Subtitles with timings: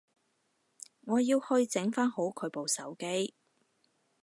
[1.03, 3.35] 我要去整返好佢部手機